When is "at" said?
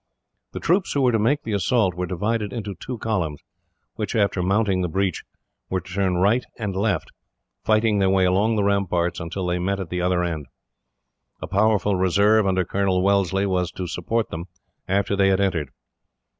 9.79-9.91